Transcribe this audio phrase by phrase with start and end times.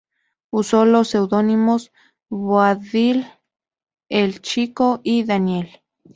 [0.49, 1.91] Usó los seudónimos
[2.27, 3.27] "Boabdil
[4.09, 5.69] el Chico" y "Daniel".